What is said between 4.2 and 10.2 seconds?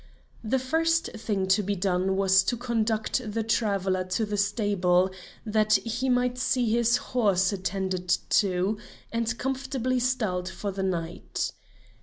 the stable, that he might see his horse attended to and comfortably